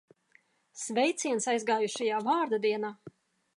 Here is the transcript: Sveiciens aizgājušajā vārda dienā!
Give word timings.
Sveiciens 0.83 1.47
aizgājušajā 1.53 2.25
vārda 2.31 2.63
dienā! 2.67 2.93